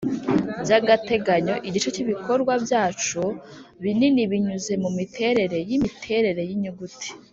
by'agateganyo, 0.63 1.55
igice 1.67 1.89
cyibikorwa 1.95 2.53
byacu 2.65 3.21
binini 3.83 4.21
binyuze 4.31 4.73
mumiterere 4.83 5.57
yimiterere 5.69 6.41
yinyuguti. 6.49 7.09